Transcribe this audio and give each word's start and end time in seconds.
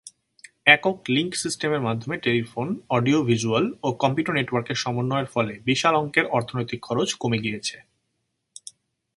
একক 0.65 0.97
লিঙ্ক 1.09 1.31
সিস্টেমের 1.35 1.81
মাধ্যমে 1.81 2.15
টেলিফোন, 2.17 2.67
অডিও-ভিজুয়াল 2.89 3.65
ও 3.83 3.89
কম্পিউটার 3.93 4.37
নেটওয়ার্কের 4.37 4.81
সমন্বয়ের 4.83 5.31
ফলে 5.33 5.53
বিশাল 5.65 5.93
অঙ্কের 5.95 6.25
অর্থনৈতিক 6.29 6.79
খরচ 6.81 7.09
কমে 7.13 7.39
গিয়েছে। 7.39 7.75